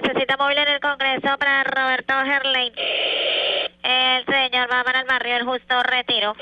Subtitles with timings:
[0.00, 2.72] necesita móvil en el Congreso para Roberto Gerlain.
[3.82, 6.34] El señor va para el barrio El Justo Retiro.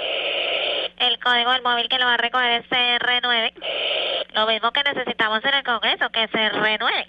[0.99, 3.53] El código del móvil que lo va a recoger es CR9.
[4.35, 7.07] Lo mismo que necesitamos en el Congreso, que es CR9.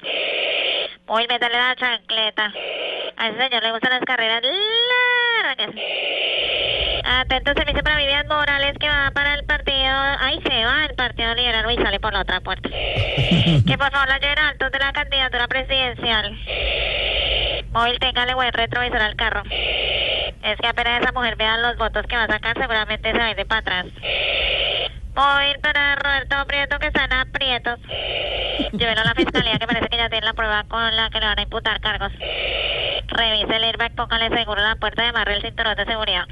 [1.08, 2.52] Móvil, métale la chancleta.
[3.18, 4.42] A ese señor le gustan las carreras
[5.44, 5.70] largas.
[7.06, 9.96] Atento servicio para Vivian Morales que va para el partido.
[10.20, 12.70] Ahí se va el partido liberal y sale por la otra puerta.
[13.68, 15.48] que por favor la lleven altos de la candidatura.
[17.74, 19.42] Móvil, téngale buen retrovisor al carro.
[19.50, 23.26] Es que apenas esa mujer vea los votos que va a sacar, seguramente se va
[23.26, 23.86] a ir de para atrás.
[25.16, 27.80] Móvil para Roberto Prieto, que están aprietos.
[28.74, 31.26] Llévenlo a la fiscalía, que parece que ya tiene la prueba con la que le
[31.26, 32.12] van a imputar cargos.
[33.08, 36.26] Revise el airbag, póngale seguro a la puerta y amarre el cinturón de seguridad.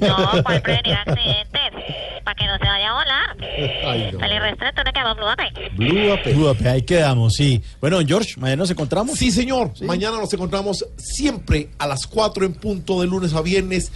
[0.00, 2.22] No, ¿cuál prevenir accidentes?
[2.24, 3.36] Para que no se vaya a volar.
[3.86, 4.24] Ay, no.
[4.24, 5.52] El resto de esto no quedamos Ape.
[5.76, 6.32] Blue Ape.
[6.34, 7.60] Blue Ape, ahí quedamos, sí.
[7.80, 9.18] Bueno, George, mañana nos encontramos.
[9.18, 9.72] Sí, señor.
[9.82, 13.90] Mañana nos encontramos siempre a las 4 en punto de lunes a viernes.